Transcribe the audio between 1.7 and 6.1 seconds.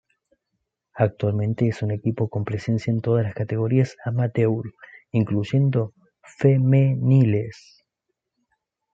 un equipo con presencia en todas la categorías amateur, incluyendo